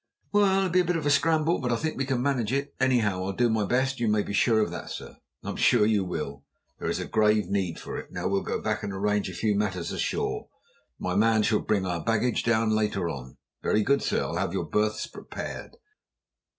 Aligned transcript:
"Well, 0.31 0.61
it 0.61 0.63
will 0.63 0.69
be 0.69 0.79
a 0.79 0.83
bit 0.85 0.95
of 0.95 1.05
a 1.05 1.11
scramble, 1.11 1.61
but 1.61 1.71
I 1.71 1.75
think 1.75 1.95
we 1.95 2.07
can 2.07 2.23
manage 2.23 2.51
it. 2.51 2.73
Anyhow, 2.81 3.23
I'll 3.23 3.33
do 3.33 3.51
my 3.51 3.65
best, 3.67 3.99
you 3.99 4.07
may 4.07 4.23
be 4.23 4.33
sure 4.33 4.59
of 4.59 4.71
that, 4.71 4.89
sir." 4.89 5.17
"I'm 5.43 5.57
sure 5.57 5.85
you 5.85 6.03
will. 6.03 6.43
There 6.79 6.89
is 6.89 6.97
grave 7.03 7.49
need 7.51 7.77
for 7.77 7.99
it. 7.99 8.11
Now 8.11 8.27
we'll 8.27 8.41
go 8.41 8.59
back 8.59 8.81
and 8.81 8.91
arrange 8.91 9.29
a 9.29 9.33
few 9.33 9.53
matters 9.55 9.91
ashore. 9.91 10.47
My 10.97 11.15
man 11.15 11.43
shall 11.43 11.59
bring 11.59 11.85
our 11.85 12.03
baggage 12.03 12.41
down 12.41 12.71
later 12.71 13.09
on." 13.09 13.37
"Very 13.61 13.83
good, 13.83 14.01
sir. 14.01 14.23
I'll 14.23 14.37
have 14.37 14.53
your 14.53 14.65
berths 14.65 15.05
prepared." 15.05 15.77